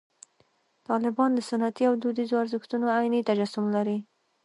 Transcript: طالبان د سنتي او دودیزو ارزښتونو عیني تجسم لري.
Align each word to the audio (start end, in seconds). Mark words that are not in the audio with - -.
طالبان 0.87 1.31
د 1.33 1.39
سنتي 1.49 1.83
او 1.89 1.93
دودیزو 2.01 2.35
ارزښتونو 2.43 2.85
عیني 2.97 3.21
تجسم 3.29 3.65
لري. 3.75 3.97